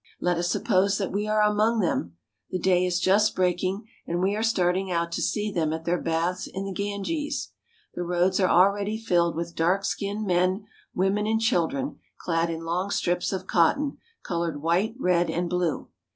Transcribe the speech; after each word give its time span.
Let 0.19 0.37
us 0.39 0.49
suppose 0.49 0.97
that 0.97 1.11
we 1.11 1.27
are 1.27 1.43
among 1.43 1.79
them. 1.79 2.15
The 2.49 2.57
day 2.57 2.87
is 2.87 2.99
just 2.99 3.35
breaking, 3.35 3.87
and 4.07 4.19
we 4.19 4.35
are 4.35 4.41
starting 4.41 4.91
out 4.91 5.11
to 5.11 5.21
see 5.21 5.51
them 5.51 5.71
at 5.73 5.85
their 5.85 6.01
baths 6.01 6.47
in 6.47 6.65
the 6.65 6.73
Ganges. 6.73 7.51
The 7.93 8.01
roads 8.01 8.39
are 8.39 8.49
already 8.49 8.97
filled 8.97 9.35
with 9.35 9.53
dark 9.53 9.85
skinned 9.85 10.25
men, 10.25 10.65
women, 10.95 11.27
and 11.27 11.39
chil 11.39 11.67
dren 11.67 11.99
clad 12.17 12.49
in 12.49 12.61
long 12.65 12.89
strips 12.89 13.31
of 13.31 13.45
cotton, 13.45 13.99
colored 14.23 14.63
white, 14.63 14.95
red, 14.97 15.29
and 15.29 15.47
blue. 15.47 15.87